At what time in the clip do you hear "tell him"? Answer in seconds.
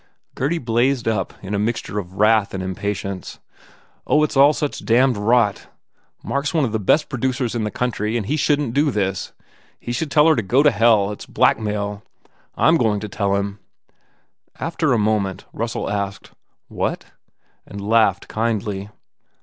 13.09-13.59